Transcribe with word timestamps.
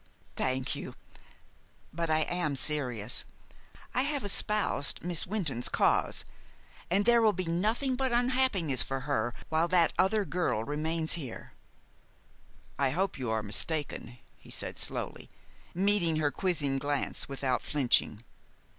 "Thank 0.35 0.73
you. 0.73 0.95
But 1.93 2.09
I 2.09 2.21
am 2.21 2.55
serious. 2.55 3.23
I 3.93 4.01
have 4.01 4.25
espoused 4.25 5.03
Miss 5.03 5.27
Wynton's 5.27 5.69
cause, 5.69 6.25
and 6.89 7.05
there 7.05 7.21
will 7.21 7.33
be 7.33 7.45
nothing 7.45 7.95
but 7.95 8.11
unhappiness 8.11 8.81
for 8.81 9.01
her 9.01 9.35
while 9.49 9.67
that 9.67 9.93
other 9.99 10.25
girl 10.25 10.63
remains 10.63 11.13
here." 11.13 11.53
"I 12.79 12.89
hope 12.89 13.19
you 13.19 13.29
are 13.29 13.43
mistaken," 13.43 14.17
he 14.39 14.49
said 14.49 14.79
slowly, 14.79 15.29
meeting 15.75 16.15
her 16.15 16.31
quizzing 16.31 16.79
glance 16.79 17.29
without 17.29 17.61
flinching. 17.61 18.23